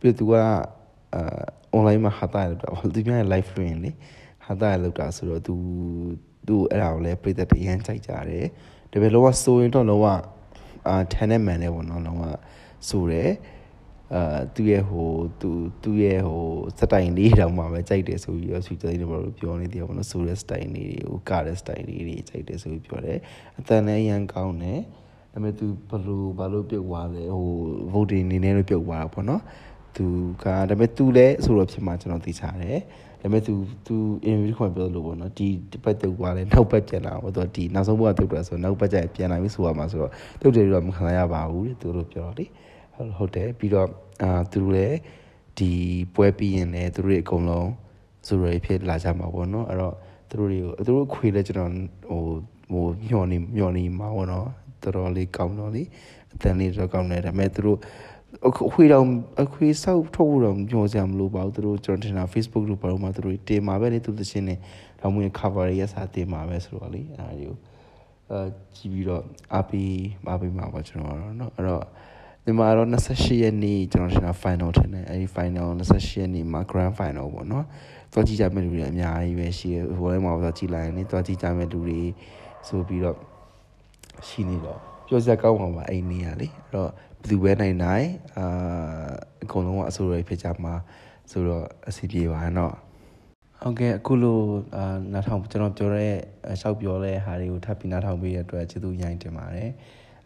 [0.00, 0.44] ပြီးတော့သူကအာ
[1.76, 3.90] online မှာဟာတာရတော့သူများ live stream လေ
[4.46, 5.54] ဟာတာရလောက်တာဆိုတော့သူ
[6.48, 8.46] သူအဲ့ဒါကိုလည်းပြည်သက်တွေရမ်းကြိုက်ကြတယ်
[8.90, 10.06] ဒါပေမဲ့လောကဆိုရင်တော့လောက
[10.88, 12.22] အာ10နဲ့မှန်တယ်ပေါ့နော်လောက
[12.88, 13.30] ဆိုတယ်
[14.14, 15.50] အာသူရဲ့ဟိုသူ
[15.82, 16.46] သူရဲ့ဟို
[16.78, 23.18] စတိုင်လေးတောင်မှပဲကြိုက်တယ်ဆိုပြီးတော့ဆွေးကြိုင်းနေပါလို့ပြောနေတယ်ပေါ့နော်ဆိုတဲ့စတိုင်လေးတွေကိုကတဲ့စတိုင်လေးတွေကြိုက်တယ်ဆိုပြီးပြောတယ်
[23.58, 24.80] အတန်လည်းရန်ကောင်းတယ်
[25.32, 27.48] ဒါပေမဲ့သူဘလို့ဘာလို့ပြုတ်သွားလဲဟို
[27.92, 29.42] voting နေနေလို့ပြုတ်သွားတာပေါ့နော်
[29.96, 30.06] သူ
[30.42, 32.78] ကဒါပေမဲ့သူလည်းဆိုတော့ဖြစ်မှာကျွန်တော်သိချတယ်
[33.20, 33.54] ဒါပေမဲ့ तू
[33.86, 33.94] तू
[34.28, 42.46] interview ခွင့်ပြောလို့ပေါ့နော်ဒီတစ်ပတ်တုတ်သွားလဲနောက်ပတ်ပြန်လာပေါ့သူဒီနောက်ဆုံးဘက်ကတုတ်တာဆိုနောက်ပတ်ကျပြန်လာပြီဆိုရမှာဆိုတော့တုတ်တယ်တော့မခံရပါဘူးတဲ့သူတို့ပြောတော့လေ
[43.17, 43.89] ဟုတ်တယ်ပြီးတော့
[44.23, 44.97] အာသူတို့လည်း
[45.57, 45.71] ဒီ
[46.15, 47.69] ပွဲပြီးရင်လည်းသူတို့တွေအကုန်လုံး
[48.27, 49.95] ဆိုရဖြစ်လာကြမှာပေါ့နော်အဲ့တော့
[50.29, 51.71] သူတို့တွေကိုသူတို့ခွေလဲကျွန်တော်
[52.09, 52.21] ဟို
[52.71, 54.47] ဟိုမျောနေမျောနေမှာပေါ့နော်
[54.83, 55.83] တော်တော်လေးကောင်းတော့လေ
[56.33, 57.79] အတန်လေးတော့ကောင်းတယ်ဒါပေမဲ့သူတို့
[58.47, 59.05] အခွေတော့
[59.43, 64.55] အခွေဆောက်ထုတ်ဖို့တော့ညှော်စရာမလိုပါဘူးသူတို့ကျွန်တော်တင်တာ Facebook တို့ဘာလို့မှသူတို့တင်မှာပဲလေသူသချင်းနေ
[64.99, 67.57] တော့မင်း cover ရရစာတင်မှာပဲဆိုတော့လေအဲ့ဒါတွေကို
[68.29, 68.39] အဲ
[68.75, 69.93] ကြည့်ပြီးတော့အားပေး
[70.29, 71.83] အားပေးမှာပါကျွန်တော်တော့เนาะအဲ့တော့
[72.48, 77.64] မြန်မာတော့28ရက်နေ့ကျွန်တော်ရှင်တာ final ထင်တယ်အဲဒီ final 28ရက်နေ့မှာ grand final ပေါ့နော်
[78.12, 82.00] သွားကြည့်ကြမယ့်လူတွေအများကြီးပဲရှိတယ်ဟိုထဲမှာသွားကြည့်လိုက်ရင်လည်းသွားကြည့်ကြမယ့်လူတွေ
[82.68, 83.16] ဆိုပြီးတော့
[84.28, 88.08] ရှိနေတော့ပြောစရာကောင်းမှာပါအဲ့နေရလေအဲ့တော့ဘယ်သူပဲနိုင်နိုင်
[88.38, 89.10] အာ
[89.44, 90.74] အကုန်လုံးကအဆိုးရဖြစ်ကြမှာ
[91.30, 92.74] ဆိုတော့အဆင်ပြေပါတော့
[93.62, 94.38] ဟုတ်ကဲ့အခုလို
[94.76, 96.14] အာနားထောင်ကျွန်တော်ပြောတဲ့
[96.60, 99.70] ရှောက်ပြောတဲ့ဟာတွေကိုထပ်ပြီးနားထောင်ပေးရတဲ့အတွက်ကျေးဇူးအရင်တင်ပါတယ်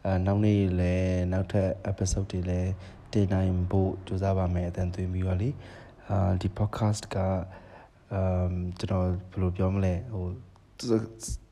[0.07, 2.73] အာနောက်နေ့လည်းနောက်ထပ် episode တွေလည်း
[3.13, 5.51] တင်နိုင်ဖို့ကြိုးစားပါမယ်အတန်သွင်းပြီးတော့လေ
[6.09, 7.17] အာဒီ podcast က
[8.13, 10.27] အမ်ကျွန်တော်ဘယ်လိုပြောမလဲဟို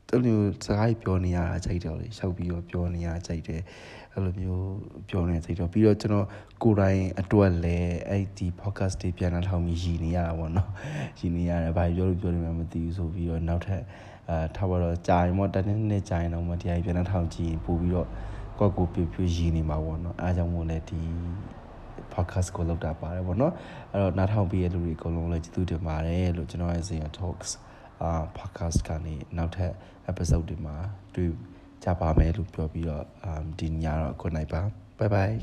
[0.09, 0.33] တလူ
[0.65, 3.61] စကားပြောနေရတာကြိုက်တယ်လေရှောက်ပြီးတော့ပြောနေရတာကြိုက်တယ်
[4.13, 4.67] အဲ့လိုမျိုး
[5.09, 6.27] ပြောနေကြိုက်တော့ပြီးတော့ကျွန်တော်
[6.63, 10.69] ကိုယ်တိုင်အတွက်လည်းအဲ့ဒီ podcast တွေပြန်လာထောင်ပြီးရည်နေရတာပေါ့နော်
[11.19, 13.81] ရည်နေရတယ်ဘာပြောလို့ပြောနေမှမသိဘူးဆိုပြီးတော့နောက်ထပ်
[14.29, 18.07] အာထားပါတော့ကြာရင်တော့တနေ့နေ့ကြာရင်တော့မတရားပြန်လာထောင်ကြည့်ပို့ပြီးတော့
[18.61, 21.01] ကိုယ့်ကိုပြပြရည်နေမှာပေါ့နော်အားကြောင့်မို့လဲဒီ
[22.13, 23.53] podcast ကိုလုပ်တာပါတယ်ပေါ့နော်
[23.91, 27.49] အဲ့တော့နားထောင်ပြီးရတဲ့လူတွေအကုန်လုံးလည်းကျေးဇူးတင်ပါတယ်လို့ကျွန်တော်ရဲ့ဇင်ရ talks
[28.01, 29.73] အာ podcast ကနေနောက်ထပ်
[30.11, 30.75] episode တွေမှာ
[31.15, 31.31] တွေ့
[31.83, 33.05] ကြပါမယ်လို့ပြောပြီးတော့
[33.59, 34.61] ဒီညတော့ good night ပါ
[34.99, 35.35] bye bye